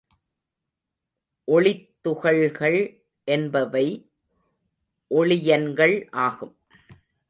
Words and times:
ஒளித்துகள்கள் 1.47 2.79
என்பவை 3.27 3.85
ஒளியன்கள் 5.11 6.07
ஆகும். 6.11 6.55